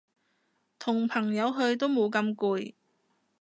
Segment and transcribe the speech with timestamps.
[0.79, 2.73] 同朋友去都冇咁攰